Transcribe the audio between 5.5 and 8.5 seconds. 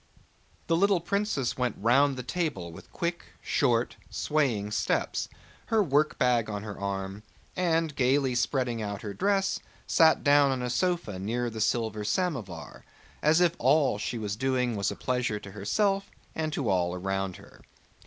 her workbag on her arm, and gaily